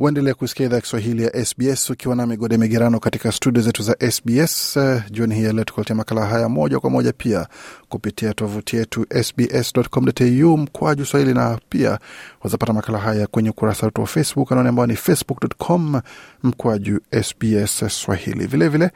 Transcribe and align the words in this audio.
uendelea 0.00 0.34
kusikia 0.34 0.66
idhaa 0.66 0.76
ya 0.76 0.80
Kiswahili 0.82 1.22
ya 1.24 1.44
SBS 1.44 1.90
ukiwa 1.90 2.16
na 2.16 2.26
migode 2.26 2.56
migerano 2.58 3.00
katika 3.00 3.32
studio 3.32 3.62
zetu 3.62 3.82
za 3.82 3.96
SBS. 4.10 4.76
Uh, 4.76 5.10
jioni 5.10 5.34
hii 5.34 5.44
ya 5.44 5.52
leo 5.52 5.64
tukuletea 5.64 5.96
makala 5.96 6.26
haya 6.26 6.48
moja 6.48 6.80
kwa 6.80 6.90
moja 6.90 7.12
pia 7.12 7.46
kupitia 7.88 8.34
tovuti 8.34 8.76
yetu 8.76 9.06
sbs.com.au 9.22 10.58
mkwaju 10.58 11.06
swahili, 11.06 11.34
na 11.34 11.58
pia 11.68 11.98
wazapata 12.42 12.72
makala 12.72 12.98
haya 12.98 13.26
kwenye 13.26 13.50
ukurasa 13.50 13.86
wetu 13.86 14.00
wa 14.00 14.06
Facebook 14.06 14.52
anaone 14.52 14.68
ambao 14.68 14.86
ni 14.86 14.96
facebook.com 14.96 16.00
mkwaju 16.42 17.00
SBS 17.22 17.84
Swahili. 17.88 18.46
Vilevile 18.46 18.68
vile, 18.68 18.90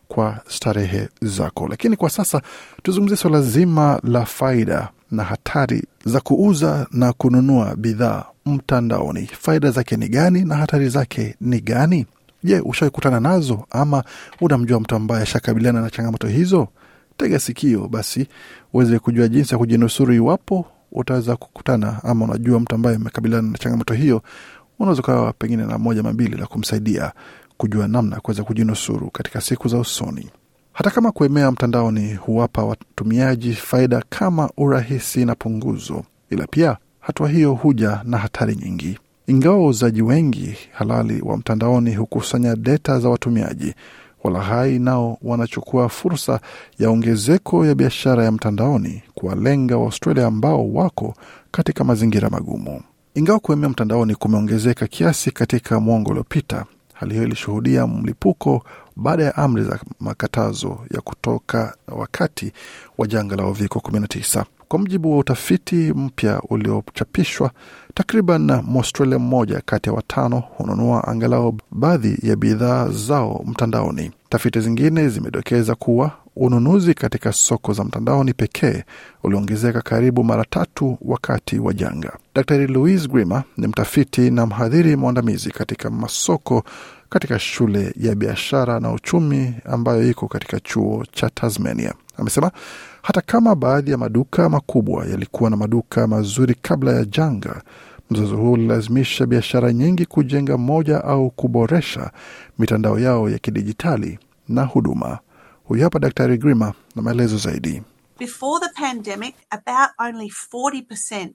kwa 0.07 0.39
starehe 0.47 1.09
zako. 1.21 1.67
Lakini 1.67 1.95
kwa 1.95 2.09
sasa 2.09 2.41
tuzungumzie 2.83 3.17
swala 3.17 3.41
zima 3.41 3.99
la 4.03 4.25
faida 4.25 4.89
na 5.13 5.23
hatari 5.23 5.83
za 6.05 6.19
kuuza 6.21 6.87
na 6.91 7.13
kununua 7.13 7.75
bidhaa 7.75 8.25
mtandaoni. 8.45 9.25
Faida 9.39 9.71
zake 9.71 9.97
ni 9.97 10.07
gani 10.09 10.45
na 10.45 10.55
hatari 10.55 10.89
zake 10.89 11.35
ni 11.41 11.61
gani? 11.61 12.05
Je, 12.43 12.59
ushaikutana 12.59 13.19
nazo 13.19 13.65
ama 13.69 14.03
unamjua 14.41 14.79
mtu 14.79 14.95
ambaye 14.95 15.23
ashakabiliana 15.23 15.81
na 15.81 15.89
changamoto 15.89 16.27
hizo? 16.27 16.67
Tega 17.17 17.39
sikio 17.39 17.87
basi 17.87 18.27
uweze 18.73 18.99
kujua 18.99 19.27
jinsi 19.27 19.53
ya 19.53 19.57
kujinusuru 19.57 20.13
iwapo 20.13 20.65
utaweza 20.91 21.35
kukutana 21.35 22.03
ama 22.03 22.25
unajua 22.25 22.59
mtu 22.59 22.75
ambaye 22.75 22.95
amekabiliana 22.95 23.49
na 23.51 23.57
changamoto 23.57 23.93
hiyo. 23.93 24.21
Unaweza 24.79 25.01
ukawa 25.01 25.33
pengine 25.33 25.65
na 25.65 25.77
moja 25.77 26.03
mambili 26.03 26.37
la 26.37 26.45
kumsaidia 26.47 27.11
kujua 27.57 27.87
namna 27.87 28.15
ya 28.15 28.21
kuweza 28.21 28.43
kujinusuru 28.43 29.09
katika 29.11 29.41
siku 29.41 29.67
za 29.67 29.77
usoni. 29.77 30.29
Hata 30.73 30.89
kama 30.91 31.11
kuemea 31.11 31.51
mtandaoni 31.51 32.13
huwapa 32.13 32.63
watumiaji 32.63 33.53
faida 33.53 34.03
kama 34.09 34.49
urahisi 34.57 35.25
na 35.25 35.35
punguzo, 35.35 36.03
ila 36.29 36.47
pia 36.47 36.77
hatua 36.99 37.29
hiyo 37.29 37.53
huja 37.53 38.01
na 38.03 38.17
hatari 38.17 38.55
nyingi. 38.55 38.99
Ingawa 39.27 39.57
wauzaji 39.57 40.01
wengi 40.01 40.55
halali 40.71 41.21
wa 41.21 41.37
mtandaoni 41.37 41.95
hukusanya 41.95 42.55
data 42.55 42.99
za 42.99 43.09
watumiaji, 43.09 43.73
walahai 44.23 44.79
nao 44.79 45.17
wanachukua 45.21 45.89
fursa 45.89 46.39
ya 46.79 46.89
ongezeko 46.89 47.65
ya 47.65 47.75
biashara 47.75 48.23
ya 48.23 48.31
mtandaoni 48.31 49.03
kuwalenga 49.15 49.77
Waaustralia 49.77 50.27
ambao 50.27 50.73
wako 50.73 51.13
katika 51.51 51.83
mazingira 51.83 52.29
magumu. 52.29 52.81
Ingawa 53.15 53.39
kuemea 53.39 53.69
mtandaoni 53.69 54.15
kumeongezeka 54.15 54.87
kiasi 54.87 55.31
katika 55.31 55.79
mwongo 55.79 56.11
uliopita, 56.11 56.65
hali 56.93 57.13
hiyo 57.13 57.25
ilishuhudia 57.25 57.87
mlipuko 57.87 58.63
baada 58.95 59.23
ya 59.23 59.35
amri 59.35 59.63
za 59.63 59.79
makatazo 59.99 60.79
ya 60.93 61.01
kutoka 61.01 61.75
wakati 61.87 62.51
wa 62.97 63.07
janga 63.07 63.35
la 63.35 63.47
uviko 63.47 63.79
19. 63.79 64.43
Kwa 64.67 64.79
mujibu 64.79 65.11
wa 65.11 65.17
utafiti 65.17 65.75
mpya 65.75 66.41
uliochapishwa, 66.49 67.51
takriban 67.93 68.61
Mwaustralia 68.63 69.19
mmoja 69.19 69.61
kati 69.65 69.89
ya 69.89 69.95
watano 69.95 70.39
hununua 70.39 71.07
angalau 71.07 71.57
baadhi 71.71 72.17
ya 72.23 72.35
bidhaa 72.35 72.89
zao 72.89 73.43
mtandaoni. 73.47 74.11
Tafiti 74.29 74.59
zingine 74.59 75.09
zimedokeza 75.09 75.75
kuwa 75.75 76.11
ununuzi 76.35 76.93
katika 76.93 77.33
soko 77.33 77.73
za 77.73 77.83
mtandaoni 77.83 78.33
pekee 78.33 78.83
uliongezeka 79.23 79.81
karibu 79.81 80.23
mara 80.23 80.45
tatu 80.49 80.97
wakati 81.01 81.59
wa 81.59 81.73
janga. 81.73 82.17
Dr 82.35 82.67
Louise 82.67 83.07
Grimer 83.07 83.43
ni 83.57 83.67
mtafiti 83.67 84.31
na 84.31 84.45
mhadhiri 84.45 84.95
mwandamizi 84.95 85.51
katika 85.51 85.89
masoko 85.89 86.63
katika 87.13 87.39
shule 87.39 87.93
ya 87.99 88.15
biashara 88.15 88.79
na 88.79 88.91
uchumi 88.91 89.53
ambayo 89.65 90.09
iko 90.09 90.27
katika 90.27 90.59
chuo 90.59 91.05
cha 91.11 91.29
Tasmania. 91.29 91.93
Amesema 92.17 92.51
hata 93.01 93.21
kama 93.21 93.55
baadhi 93.55 93.91
ya 93.91 93.97
maduka 93.97 94.49
makubwa 94.49 95.05
yalikuwa 95.05 95.49
na 95.49 95.57
maduka 95.57 96.07
mazuri 96.07 96.55
kabla 96.61 96.91
ya 96.93 97.05
janga, 97.05 97.61
mzozo 98.09 98.37
huo 98.37 98.51
ulilazimisha 98.51 99.25
biashara 99.25 99.73
nyingi 99.73 100.05
kujenga 100.05 100.57
moja 100.57 101.03
au 101.03 101.29
kuboresha 101.29 102.11
mitandao 102.59 102.99
yao 102.99 103.29
ya 103.29 103.37
kidijitali 103.39 104.19
na 104.49 104.63
huduma. 104.63 105.19
Huyu 105.63 105.83
hapa 105.83 105.99
Daktari 105.99 106.37
Grima 106.37 106.73
na 106.95 107.01
maelezo 107.01 107.37
zaidi. 107.37 107.81
Before 108.19 108.59
the 108.67 108.81
pandemic, 108.81 109.35
about 109.49 109.89
only 109.99 110.31
40% 110.53 111.29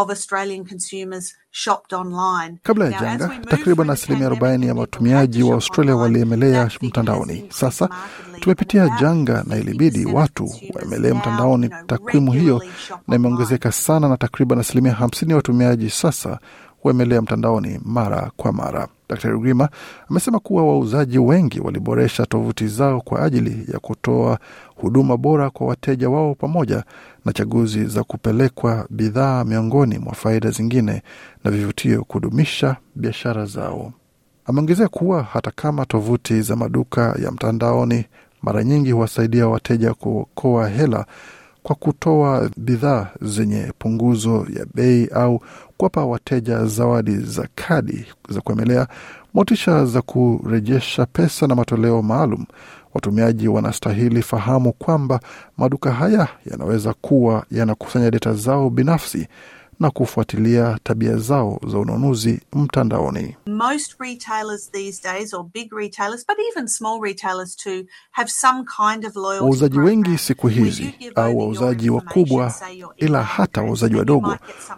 of 0.00 0.10
Australian 0.10 0.64
consumers 0.64 1.34
shopped 1.50 1.92
online. 1.92 2.58
Kabla 2.62 2.84
ya 2.90 3.00
janga, 3.00 3.28
takriban 3.50 3.90
asilimia 3.90 4.28
40 4.28 4.66
ya 4.66 4.74
watumiaji 4.74 5.42
wa 5.42 5.54
Australia 5.54 5.96
waliemelea 5.96 6.70
mtandaoni. 6.82 7.44
Sasa 7.48 7.88
tumepitia 8.40 8.88
janga 9.00 9.44
na 9.46 9.56
ilibidi 9.56 10.06
watu 10.06 10.50
waemelee 10.74 11.12
mtandaoni. 11.12 11.70
Takwimu 11.86 12.32
hiyo 12.32 12.62
na 13.08 13.16
imeongezeka 13.16 13.72
sana, 13.72 14.08
na 14.08 14.16
takriban 14.16 14.58
asilimia 14.58 14.92
50 14.92 15.30
ya 15.30 15.36
watumiaji 15.36 15.90
sasa 15.90 16.38
huemelea 16.82 17.22
mtandaoni 17.22 17.80
mara 17.84 18.30
kwa 18.36 18.52
mara. 18.52 18.88
Dr 19.08 19.38
Grima 19.38 19.68
amesema 20.10 20.38
kuwa 20.38 20.66
wauzaji 20.66 21.18
wengi 21.18 21.60
waliboresha 21.60 22.26
tovuti 22.26 22.68
zao 22.68 23.00
kwa 23.00 23.22
ajili 23.22 23.72
ya 23.72 23.78
kutoa 23.78 24.38
huduma 24.76 25.16
bora 25.16 25.50
kwa 25.50 25.66
wateja 25.66 26.10
wao 26.10 26.34
pamoja 26.34 26.84
na 27.24 27.32
chaguzi 27.32 27.84
za 27.86 28.04
kupelekwa 28.04 28.86
bidhaa, 28.90 29.44
miongoni 29.44 29.98
mwa 29.98 30.14
faida 30.14 30.50
zingine 30.50 31.02
na 31.44 31.50
vivutio 31.50 32.04
kudumisha 32.04 32.76
biashara 32.94 33.44
zao. 33.46 33.92
Ameongezea 34.46 34.88
kuwa 34.88 35.22
hata 35.22 35.50
kama 35.50 35.86
tovuti 35.86 36.42
za 36.42 36.56
maduka 36.56 37.16
ya 37.22 37.30
mtandaoni 37.30 38.04
mara 38.42 38.64
nyingi 38.64 38.90
huwasaidia 38.92 39.48
wateja 39.48 39.94
kuokoa 39.94 40.68
hela 40.68 41.06
kwa 41.62 41.76
kutoa 41.76 42.50
bidhaa 42.56 43.06
zenye 43.22 43.72
punguzo 43.78 44.46
ya 44.58 44.66
bei 44.74 45.06
au 45.14 45.42
kuwapa 45.76 46.04
wateja 46.04 46.64
zawadi 46.66 47.16
za 47.16 47.48
kadi 47.54 48.06
za 48.28 48.40
kuemelea, 48.40 48.86
motisha 49.34 49.84
za 49.86 50.02
kurejesha 50.02 51.06
pesa 51.06 51.46
na 51.46 51.54
matoleo 51.54 52.02
maalum, 52.02 52.44
watumiaji 52.94 53.48
wanastahili 53.48 54.22
fahamu 54.22 54.72
kwamba 54.72 55.20
maduka 55.58 55.92
haya 55.92 56.28
yanaweza 56.50 56.94
kuwa 57.00 57.44
yanakusanya 57.50 58.10
data 58.10 58.32
zao 58.34 58.70
binafsi 58.70 59.28
na 59.80 59.90
kufuatilia 59.90 60.78
tabia 60.82 61.16
zao 61.16 61.60
za 61.66 61.78
ununuzi 61.78 62.40
mtandaoni. 62.52 63.36
Most 63.46 63.94
retailers 64.00 64.70
these 64.72 65.02
days, 65.12 65.34
or 65.34 65.44
big 65.54 65.72
retailers, 65.72 66.26
but 66.26 66.36
even 66.52 66.68
small 66.68 67.00
retailers 67.02 67.56
too, 67.56 67.84
have 68.10 68.30
some 68.30 68.64
kind 68.76 69.04
of 69.06 69.16
loyalty 69.16 69.44
Wauzaji 69.44 69.78
wengi 69.78 70.18
siku 70.18 70.48
hizi 70.48 70.94
au 71.14 71.38
wauzaji 71.38 71.90
wakubwa, 71.90 72.54
ila 72.96 73.22
hata 73.22 73.62
wauzaji 73.62 73.96
wadogo 73.96 74.36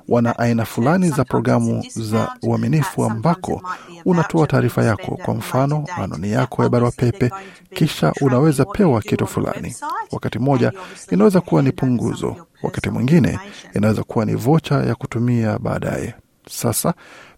wana 0.08 0.38
aina 0.38 0.64
fulani 0.64 1.08
za 1.08 1.24
programu 1.24 1.84
za 1.94 2.36
uaminifu 2.42 3.04
ambako 3.04 3.62
unatoa 4.04 4.46
taarifa 4.46 4.84
yako, 4.84 5.18
kwa 5.24 5.34
mfano 5.34 5.84
anoni 5.96 6.22
anwani 6.22 6.32
yako 6.32 6.62
ya 6.62 6.68
barua 6.68 6.90
pepe, 6.90 7.30
kisha 7.74 8.12
unaweza 8.20 8.64
pewa 8.64 9.00
kitu 9.02 9.26
fulani. 9.26 9.76
Wakati 10.12 10.38
mmoja 10.38 10.72
inaweza 11.10 11.40
kuwa 11.40 11.62
ni 11.62 11.72
punguzo, 11.72 12.36
wakati 12.62 12.90
mwingine 12.90 13.38
inaweza 13.74 14.02
kuwa 14.02 14.24
ni 14.24 14.34
vocha 14.34 14.74
ya 14.74 14.94
kutumia 14.94 15.58
baadaye. 15.58 16.14
Sasa 16.48 16.94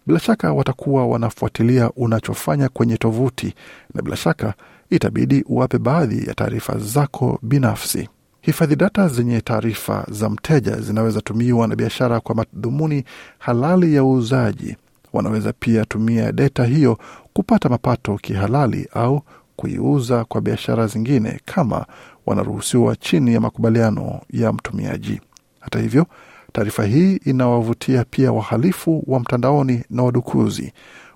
bila 0.07 0.19
shaka 0.19 0.53
watakuwa 0.53 1.07
wanafuatilia 1.07 1.91
unachofanya 1.91 2.69
kwenye 2.69 2.97
tovuti, 2.97 3.53
na 3.93 4.01
bila 4.01 4.15
shaka 4.15 4.53
itabidi 4.89 5.43
uwape 5.47 5.77
baadhi 5.77 6.27
ya 6.27 6.33
taarifa 6.33 6.77
zako 6.77 7.39
binafsi. 7.41 8.09
Hifadhi 8.41 8.75
data 8.75 9.07
zenye 9.07 9.41
taarifa 9.41 10.05
za 10.11 10.29
mteja 10.29 10.75
zinaweza 10.75 11.21
tumiwa 11.21 11.67
na 11.67 11.75
biashara 11.75 12.19
kwa 12.19 12.35
madhumuni 12.35 13.03
halali 13.39 13.95
ya 13.95 14.03
uuzaji. 14.03 14.75
Wanaweza 15.13 15.53
pia 15.59 15.85
tumia 15.85 16.31
data 16.31 16.65
hiyo 16.65 16.97
kupata 17.33 17.69
mapato 17.69 18.17
kihalali 18.17 18.87
au 18.93 19.21
kuiuza 19.55 20.25
kwa 20.25 20.41
biashara 20.41 20.87
zingine 20.87 21.39
kama 21.45 21.85
wanaruhusiwa 22.25 22.95
chini 22.95 23.33
ya 23.33 23.41
makubaliano 23.41 24.21
ya 24.29 24.53
mtumiaji. 24.53 25.21
Hata 25.59 25.79
hivyo, 25.79 26.05
taarifa 26.53 26.85
hii 26.85 27.15
inawavutia 27.25 28.05
pia 28.09 28.31
wahalifu 28.31 29.03
wa 29.07 29.19
mtandaoni 29.19 29.83
na 29.89 30.03
wadukuzi 30.03 30.73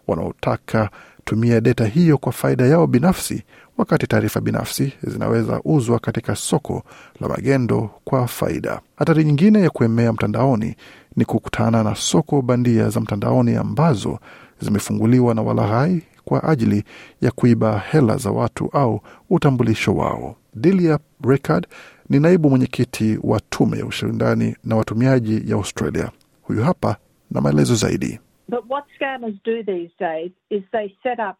wanaotaka 0.08 0.90
tumia 1.26 1.62
data 1.62 1.86
hiyo 1.86 2.18
kwa 2.18 2.32
faida 2.32 2.66
yao 2.66 2.88
binafsi, 2.88 3.44
wakati 3.78 4.08
taarifa 4.08 4.42
binafsi 4.42 4.94
zinaweza 5.04 5.62
uzwa 5.66 6.00
katika 6.00 6.36
soko 6.36 6.84
la 7.22 7.28
magendo 7.28 7.90
kwa 8.04 8.28
faida. 8.28 8.82
Hatari 8.96 9.24
nyingine 9.24 9.62
ya 9.62 9.70
kuemea 9.70 10.14
mtandaoni 10.14 10.76
ni 11.16 11.26
kukutana 11.26 11.84
na 11.84 11.96
soko 11.96 12.42
bandia 12.42 12.90
za 12.90 13.00
mtandaoni 13.00 13.56
ambazo 13.56 14.20
zimefunguliwa 14.62 15.36
na 15.36 15.42
walaghai 15.42 16.02
kwa 16.30 16.44
ajili 16.44 16.84
ya 17.22 17.32
kuiba 17.32 17.80
hela 17.80 18.18
za 18.18 18.32
watu 18.32 18.70
au 18.74 19.02
utambulisho 19.30 19.96
wao. 19.96 20.36
Delia 20.56 21.00
Rickard 21.24 21.68
ni 22.10 22.20
naibu 22.20 22.50
mwenyekiti 22.50 23.20
wa 23.24 23.40
tume 23.40 23.78
ya 23.78 23.86
ushindani 23.86 24.56
na 24.64 24.76
watumiaji 24.76 25.50
ya 25.52 25.56
Australia. 25.56 26.12
Huyu 26.42 26.64
hapa 26.64 26.96
na 27.32 27.42
maelezo 27.42 27.76
zaidi. 27.76 28.20
But 28.48 28.60
what 28.70 28.84
scammers 28.96 29.36
do 29.46 29.64
these 29.64 29.92
days 30.00 30.32
is 30.50 30.64
they 30.72 30.90
set 31.04 31.20
up 31.30 31.36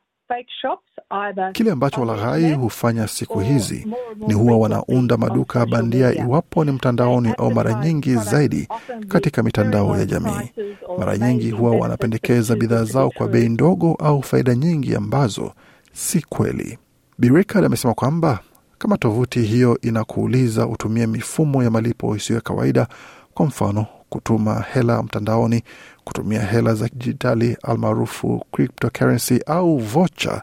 Kile 1.54 1.72
ambacho 1.72 2.02
walaghai 2.02 2.54
hufanya 2.54 3.08
siku 3.08 3.40
hizi 3.40 3.88
ni 4.28 4.34
huwa 4.34 4.58
wanaunda 4.58 5.18
maduka 5.18 5.66
bandia, 5.66 6.14
iwapo 6.16 6.64
ni 6.66 6.72
mtandaoni 6.72 7.34
au 7.38 7.52
mara 7.54 7.74
nyingi 7.86 8.16
zaidi 8.16 8.68
katika 9.08 9.44
mitandao 9.44 9.98
ya 10.00 10.06
jamii. 10.06 10.52
Mara 10.98 11.18
nyingi 11.18 11.52
huwa 11.52 11.72
wanapendekeza 11.72 12.56
bidhaa 12.56 12.84
zao 12.84 13.10
kwa 13.10 13.28
bei 13.28 13.50
ndogo 13.50 13.96
au 14.00 14.24
faida 14.24 14.56
nyingi 14.56 14.96
ambazo 14.96 15.52
si 15.94 16.22
kweli. 16.30 16.78
Bi 17.18 17.46
amesema 17.56 17.94
kwamba 17.94 18.40
kama 18.78 18.98
tovuti 18.98 19.42
hiyo 19.42 19.78
inakuuliza 19.82 20.68
utumie 20.68 21.08
mifumo 21.08 21.64
ya 21.64 21.72
malipo 21.72 22.16
isiyo 22.16 22.36
ya 22.36 22.42
kawaida, 22.42 22.88
kwa 23.34 23.46
mfano 23.46 23.86
kutuma 24.10 24.66
hela 24.74 25.04
mtandaoni, 25.04 25.64
kutumia 26.04 26.42
hela 26.42 26.74
za 26.76 26.90
kidijitali 26.90 27.58
almaarufu 27.64 28.46
cryptocurrency 28.52 29.40
au 29.46 29.78
vocha, 29.78 30.42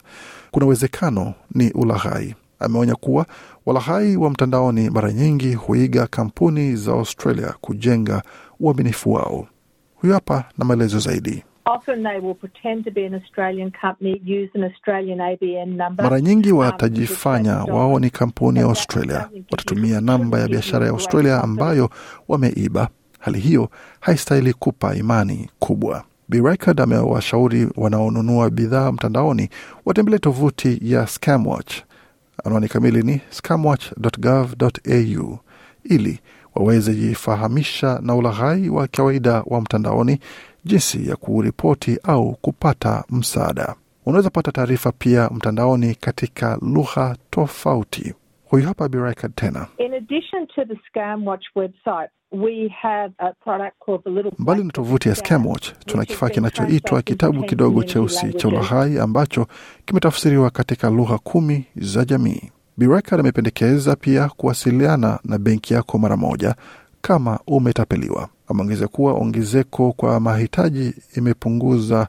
kuna 0.51 0.65
uwezekano 0.65 1.33
ni 1.55 1.71
ulaghai. 1.71 2.35
Ameonya 2.59 2.95
kuwa 2.95 3.25
walaghai 3.65 4.17
wa 4.17 4.29
mtandaoni 4.29 4.89
mara 4.89 5.11
nyingi 5.13 5.53
huiga 5.53 6.07
kampuni 6.07 6.75
za 6.75 6.91
Australia 6.91 7.53
kujenga 7.61 8.21
uaminifu 8.59 9.13
wao. 9.13 9.47
Huyu 9.95 10.13
hapa 10.13 10.43
na 10.57 10.65
maelezo 10.65 10.99
zaidi. 10.99 11.43
Often 11.75 12.03
they 12.03 12.19
will 12.19 12.33
pretend 12.35 12.85
to 12.85 12.91
be 12.91 13.05
an 13.05 13.13
Australian 13.13 13.71
company, 13.81 14.21
use 14.25 14.49
an 14.55 14.63
Australian 14.63 15.19
ABN 15.19 15.75
number. 15.77 16.03
Mara 16.03 16.21
nyingi 16.21 16.51
um, 16.51 16.57
watajifanya 16.57 17.55
wao 17.63 17.99
ni 17.99 18.09
kampuni 18.09 18.59
ya 18.59 18.65
Australia, 18.65 19.29
watatumia 19.51 20.01
namba 20.01 20.39
ya 20.39 20.47
biashara 20.47 20.85
ya 20.85 20.91
Australia 20.91 21.43
ambayo 21.43 21.89
wameiba. 22.27 22.89
Hali 23.27 23.39
hiyo 23.39 23.69
haistahili 23.99 24.53
kupa 24.53 24.95
imani 24.95 25.49
kubwa. 25.59 26.03
Bi 26.29 26.41
amewashauri 26.77 27.67
wanaonunua 27.77 28.49
bidhaa 28.49 28.91
mtandaoni 28.91 29.49
watembelee 29.85 30.17
tovuti 30.19 30.79
ya 30.81 31.07
Scamwatch. 31.07 31.73
Anwani 32.45 32.67
kamili 32.67 33.03
ni 33.03 33.21
scamwatch.gov.au 33.29 35.39
ili 35.83 36.19
waweze 36.55 36.95
jifahamisha 36.95 37.99
na 38.01 38.15
ulaghai 38.15 38.69
wa 38.69 38.87
kawaida 38.87 39.43
wa 39.45 39.61
mtandaoni, 39.61 40.19
jinsi 40.65 41.09
ya 41.09 41.15
kuripoti 41.15 41.99
au 42.03 42.37
kupata 42.41 43.03
msaada. 43.09 43.75
Unaweza 44.05 44.29
pata 44.29 44.51
taarifa 44.51 44.91
pia 44.91 45.29
mtandaoni 45.33 45.95
katika 45.95 46.57
lugha 46.61 47.15
tofauti. 47.29 48.13
Huyu 48.49 48.65
hapa 48.65 48.89
Bi 48.89 48.97
Rickard 48.97 49.35
tena. 49.35 49.67
In 49.77 49.93
addition 49.93 50.47
to 50.55 50.65
the 50.65 50.75
Scamwatch 50.89 51.43
website, 51.55 52.09
we 52.31 52.73
have 52.81 53.13
a 53.19 53.33
product 53.43 53.79
called 53.79 54.03
the 54.03 54.09
Little 54.09 54.31
Mbali 54.39 54.63
na 54.63 54.71
tovuti 54.71 55.09
ya 55.09 55.15
Scamwatch, 55.15 55.71
tuna 55.85 56.05
kifaa 56.05 56.29
kinachoitwa 56.29 57.01
kitabu 57.01 57.43
kidogo 57.43 57.83
cheusi 57.83 58.33
cha 58.33 58.47
ulahai 58.47 58.77
ulaghai 58.79 58.99
ambacho 59.03 59.47
kimetafsiriwa 59.85 60.49
katika 60.49 60.89
lugha 60.89 61.17
kumi 61.17 61.65
za 61.75 62.05
jamii. 62.05 62.51
Birekad 62.77 63.19
amependekeza 63.19 63.95
pia 63.95 64.29
kuwasiliana 64.29 65.19
na 65.23 65.37
benki 65.37 65.73
yako 65.73 65.97
mara 65.97 66.17
moja 66.17 66.55
kama 67.01 67.39
umetapeliwa. 67.47 68.29
Ameongeza 68.47 68.87
kuwa 68.87 69.13
ongezeko 69.13 69.91
kwa 69.91 70.19
mahitaji 70.19 70.93
imepunguza 71.15 72.07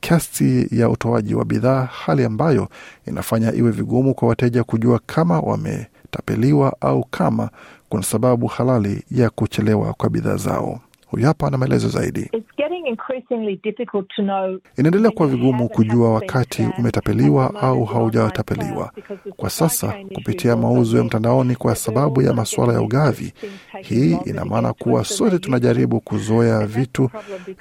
kasi 0.00 0.68
ya 0.70 0.88
utoaji 0.88 1.34
wa 1.34 1.44
bidhaa, 1.44 1.84
hali 1.84 2.24
ambayo 2.24 2.68
inafanya 3.06 3.54
iwe 3.54 3.70
vigumu 3.70 4.14
kwa 4.14 4.28
wateja 4.28 4.64
kujua 4.64 5.00
kama 5.06 5.40
wametapeliwa 5.40 6.76
au 6.80 7.04
kama 7.10 7.50
kuna 7.88 8.02
sababu 8.02 8.46
halali 8.46 9.02
ya 9.10 9.30
kuchelewa 9.30 9.92
kwa 9.92 10.10
bidhaa 10.10 10.36
zao. 10.36 10.80
Huyu 11.06 11.26
hapa 11.26 11.50
na 11.50 11.58
maelezo 11.58 11.88
zaidi. 11.88 12.20
It's 12.20 12.56
getting 12.88 12.96
increasingly 12.96 13.56
difficult 13.62 14.08
to 14.16 14.22
know 14.22 14.58
Inaendelea 14.76 15.10
kuwa 15.10 15.28
vigumu 15.28 15.68
kujua 15.68 16.12
wakati 16.14 16.68
umetapeliwa 16.78 17.54
au 17.54 17.84
haujatapeliwa. 17.84 18.90
Kwa 19.36 19.50
sasa, 19.50 19.94
kupitia 20.14 20.56
mauzo 20.56 20.98
ya 20.98 21.04
mtandaoni 21.04 21.56
kwa 21.56 21.74
sababu 21.76 22.22
ya 22.22 22.32
masuala 22.34 22.72
ya 22.72 22.80
ugavi, 22.80 23.32
hii 23.80 24.18
ina 24.24 24.44
maana 24.44 24.72
kuwa 24.72 25.04
sote 25.04 25.38
tunajaribu 25.38 26.00
kuzoea 26.00 26.66
vitu 26.66 27.10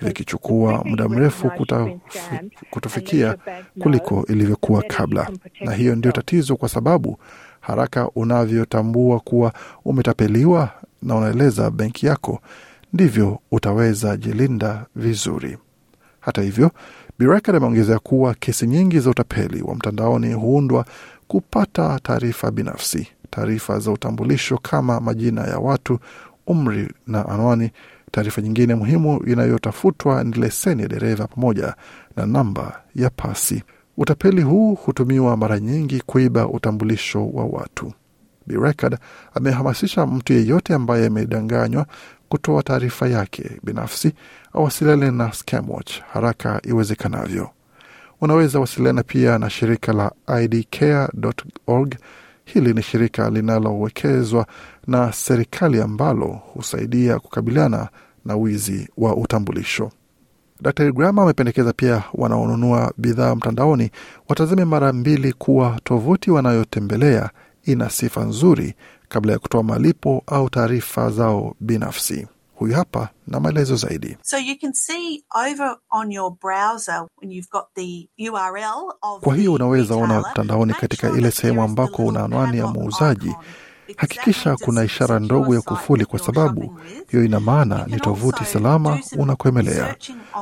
vikichukua 0.01 0.81
muda 0.85 1.09
mrefu 1.09 1.51
kutufikia 2.69 3.35
kuliko 3.79 4.25
ilivyokuwa 4.29 4.81
kabla. 4.81 5.29
Na 5.61 5.71
hiyo 5.73 5.95
ndio 5.95 6.11
tatizo, 6.11 6.55
kwa 6.55 6.69
sababu 6.69 7.17
haraka 7.59 8.09
unavyotambua 8.15 9.19
kuwa 9.19 9.53
umetapeliwa 9.85 10.69
na 11.01 11.15
unaeleza 11.15 11.71
benki 11.71 12.05
yako, 12.05 12.41
ndivyo 12.93 13.39
utaweza 13.51 14.17
jilinda 14.17 14.85
vizuri. 14.95 15.57
Hata 16.19 16.41
hivyo, 16.41 16.71
Birekad 17.19 17.55
ameongezea 17.55 17.99
kuwa 17.99 18.33
kesi 18.33 18.67
nyingi 18.67 18.99
za 18.99 19.09
utapeli 19.09 19.61
wa 19.61 19.75
mtandaoni 19.75 20.33
huundwa 20.33 20.85
kupata 21.27 21.99
taarifa 22.03 22.51
binafsi, 22.51 23.07
taarifa 23.29 23.79
za 23.79 23.91
utambulisho 23.91 24.57
kama 24.57 24.99
majina 24.99 25.41
ya 25.43 25.59
watu, 25.59 25.99
umri 26.47 26.93
na 27.07 27.29
anwani. 27.29 27.71
Taarifa 28.11 28.41
nyingine 28.41 28.75
muhimu 28.75 29.23
inayotafutwa 29.23 30.23
ni 30.23 30.31
leseni 30.31 30.81
ya 30.81 30.87
dereva 30.87 31.27
pamoja 31.27 31.75
na 32.15 32.25
namba 32.25 32.81
ya 32.95 33.09
pasi. 33.09 33.63
Utapeli 33.97 34.41
huu 34.41 34.73
hutumiwa 34.75 35.37
mara 35.37 35.59
nyingi 35.59 36.01
kuiba 36.05 36.47
utambulisho 36.47 37.27
wa 37.27 37.45
watu. 37.45 37.93
Birekad 38.47 38.97
amehamasisha 39.33 40.05
mtu 40.05 40.33
yeyote 40.33 40.73
ambaye 40.73 41.05
amedanganywa 41.07 41.85
kutoa 42.29 42.63
taarifa 42.63 43.07
yake 43.07 43.51
binafsi 43.63 44.13
awasiliane 44.53 45.11
na 45.11 45.33
Scamwatch 45.33 45.99
haraka 46.13 46.61
iwezekanavyo. 46.63 47.49
Unaweza 48.21 48.59
wasiliana 48.59 49.03
pia 49.03 49.37
na 49.39 49.49
shirika 49.49 49.93
la 49.93 50.11
idcare.org. 50.43 51.95
Hili 52.45 52.73
ni 52.73 52.81
shirika 52.81 53.29
linalowekezwa 53.29 54.47
na 54.87 55.13
serikali 55.13 55.81
ambalo 55.81 56.25
husaidia 56.53 57.19
kukabiliana 57.19 57.89
na 58.25 58.35
wizi 58.35 58.89
wa 58.97 59.15
utambulisho. 59.15 59.91
Dr 60.61 60.91
Grama 60.91 61.23
amependekeza 61.23 61.73
pia 61.73 62.03
wanaonunua 62.13 62.93
bidhaa 62.97 63.35
mtandaoni 63.35 63.91
watazame 64.29 64.65
mara 64.65 64.93
mbili 64.93 65.33
kuwa 65.33 65.79
tovuti 65.83 66.31
wanayotembelea 66.31 67.29
ina 67.65 67.89
sifa 67.89 68.23
nzuri 68.23 68.73
kabla 69.09 69.33
ya 69.33 69.39
kutoa 69.39 69.63
malipo 69.63 70.23
au 70.27 70.49
taarifa 70.49 71.09
zao 71.09 71.55
binafsi. 71.59 72.27
Huyu 72.55 72.75
hapa 72.75 73.09
na 73.27 73.39
maelezo 73.39 73.75
zaidi. 73.75 74.17
So 74.21 74.37
you 74.37 74.55
can 74.61 74.73
see 74.73 75.23
over 75.47 75.77
on 75.91 76.11
your 76.11 76.31
browser 76.41 77.05
when 77.21 77.31
you've 77.31 77.49
got 77.51 77.63
the 77.75 78.09
URL 78.29 78.93
of 79.01 79.21
Kwa 79.23 79.35
hiyo 79.35 79.53
unaweza 79.53 79.95
ona 79.95 80.19
mtandaoni 80.21 80.73
katika 80.73 81.09
ile 81.09 81.31
sehemu 81.31 81.61
ambako 81.63 82.05
una 82.05 82.23
anwani 82.23 82.57
ya 82.57 82.67
muuzaji. 82.67 83.35
Hakikisha 83.95 84.55
kuna 84.55 84.83
ishara 84.83 85.19
ndogo 85.19 85.55
ya 85.55 85.61
kufuli, 85.61 86.05
kwa 86.05 86.19
sababu 86.19 86.79
hiyo 87.11 87.23
ina 87.25 87.39
maana 87.39 87.85
ni 87.87 87.99
tovuti 87.99 88.45
salama 88.45 88.95
do 89.15 89.21
unakoemelea. 89.23 89.95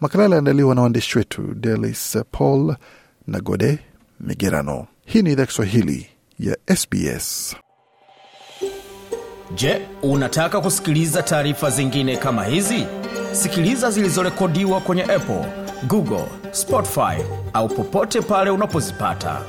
Makala 0.00 0.22
yaliandaliwa 0.24 0.74
na 0.74 0.80
waandishi 0.80 1.18
wetu 1.18 1.42
Delis 1.54 2.18
Paul 2.30 2.76
na 3.26 3.40
Gode 3.40 3.78
Migerano. 4.20 4.86
Hii 5.06 5.22
ni 5.22 5.32
idhaa 5.32 5.46
Kiswahili 5.46 6.06
ya 6.38 6.56
SBS. 6.76 7.56
Je, 9.54 9.86
unataka 10.02 10.60
kusikiliza 10.60 11.22
taarifa 11.22 11.70
zingine 11.70 12.16
kama 12.16 12.44
hizi? 12.44 12.86
Sikiliza 13.32 13.90
zilizorekodiwa 13.90 14.80
kwenye 14.80 15.02
Apple, 15.02 15.44
Google, 15.86 16.24
Spotify 16.52 17.16
au 17.52 17.68
popote 17.68 18.20
pale 18.20 18.50
unapozipata. 18.50 19.40